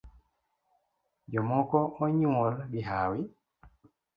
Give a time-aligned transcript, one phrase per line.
[1.31, 3.21] Jomoko onyuol gi hawi